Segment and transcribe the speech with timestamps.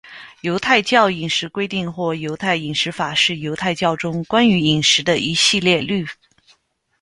[0.41, 6.07] 犹太教饮食规定或犹太饮食法是犹太教中关于饮食的一系列律。